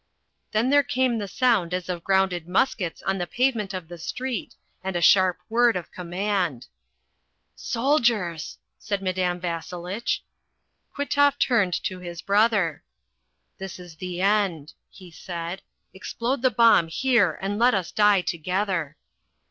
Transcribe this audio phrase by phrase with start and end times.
[0.51, 4.55] Then there came the sound as of grounded muskets on the pavement of the street
[4.83, 6.65] and a sharp word of command.
[7.55, 10.23] "Soldiers!" said Madame Vasselitch.
[10.95, 12.83] Kwitoff turned to his brother.
[13.59, 15.61] "This is the end," he said.
[15.93, 18.97] "Explode the bomb here and let us die together."